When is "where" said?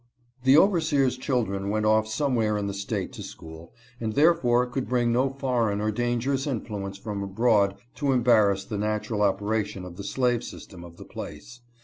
2.33-2.57